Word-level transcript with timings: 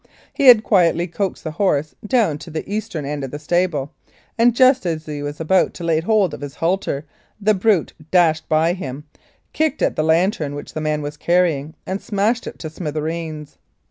He 0.33 0.47
had 0.47 0.63
quietly 0.63 1.05
coaxed 1.05 1.43
the 1.43 1.51
horse 1.51 1.93
down 2.03 2.39
to 2.39 2.49
the 2.49 2.67
eastern 2.67 3.05
end 3.05 3.23
of 3.23 3.29
the 3.29 3.37
stable, 3.37 3.91
and 4.35 4.55
just 4.55 4.83
as 4.87 5.05
he 5.05 5.21
was 5.21 5.39
about 5.39 5.75
to 5.75 5.83
lay 5.83 5.99
hold 6.01 6.33
of 6.33 6.41
his 6.41 6.55
halter 6.55 7.05
the 7.39 7.53
brute 7.53 7.93
dashed 8.09 8.49
by 8.49 8.73
him, 8.73 9.03
kicked 9.53 9.83
at 9.83 9.95
the 9.95 10.03
lantern 10.03 10.55
which 10.55 10.73
the 10.73 10.81
man 10.81 11.03
was 11.03 11.17
carrying, 11.17 11.75
and 11.85 12.01
smashed 12.01 12.47
it 12.47 12.57
to 12.57 12.69
smithereens. 12.71 13.59